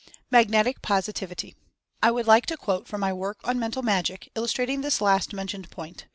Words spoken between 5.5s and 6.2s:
point.